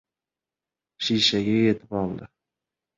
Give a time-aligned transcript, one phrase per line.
[1.05, 2.33] Shishaga yetib oldi.